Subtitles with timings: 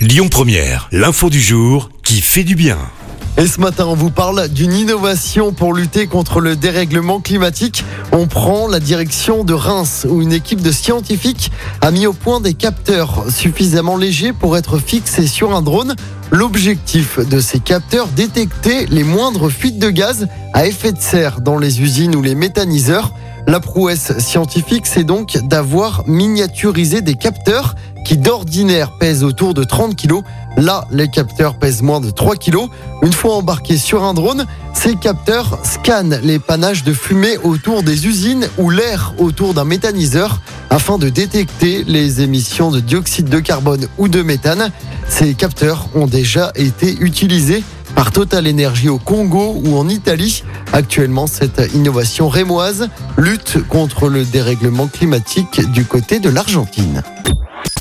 [0.00, 2.78] Lyon Première, l'info du jour qui fait du bien.
[3.36, 7.84] Et ce matin, on vous parle d'une innovation pour lutter contre le dérèglement climatique.
[8.10, 11.52] On prend la direction de Reims, où une équipe de scientifiques
[11.82, 15.94] a mis au point des capteurs suffisamment légers pour être fixés sur un drone.
[16.30, 21.58] L'objectif de ces capteurs, détecter les moindres fuites de gaz à effet de serre dans
[21.58, 23.12] les usines ou les méthaniseurs.
[23.46, 27.74] La prouesse scientifique, c'est donc d'avoir miniaturisé des capteurs
[28.04, 30.22] qui d'ordinaire pèsent autour de 30 kg.
[30.56, 32.56] Là, les capteurs pèsent moins de 3 kg.
[33.02, 38.06] Une fois embarqués sur un drone, ces capteurs scannent les panaches de fumée autour des
[38.06, 43.86] usines ou l'air autour d'un méthaniseur afin de détecter les émissions de dioxyde de carbone
[43.98, 44.70] ou de méthane.
[45.08, 50.44] Ces capteurs ont déjà été utilisés par Total Energy au Congo ou en Italie.
[50.72, 57.02] Actuellement, cette innovation rémoise lutte contre le dérèglement climatique du côté de l'Argentine.